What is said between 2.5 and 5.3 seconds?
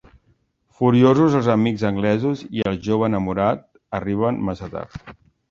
i el jove enamorat arriben massa tard.